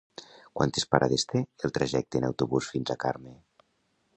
[0.59, 3.37] Quantes parades té el trajecte en autobús fins a Carme?